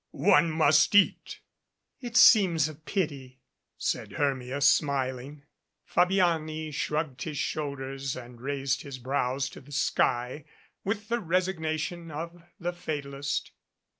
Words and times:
One 0.09 0.49
must 0.49 0.95
eat." 0.95 1.41
"It 1.99 2.17
seems 2.17 2.67
a 2.67 2.73
pity," 2.73 3.39
said 3.77 4.13
Hermia, 4.13 4.59
smiling. 4.61 5.43
Fabiani 5.85 6.71
shrugged 6.71 7.21
his 7.21 7.37
shoulders 7.37 8.15
and 8.15 8.41
raised 8.41 8.81
his 8.81 8.97
brows 8.97 9.47
to 9.51 9.61
the 9.61 9.71
sky, 9.71 10.45
with 10.83 11.09
the 11.09 11.19
resignation 11.19 12.09
of 12.09 12.41
the 12.59 12.73
fatalist. 12.73 13.51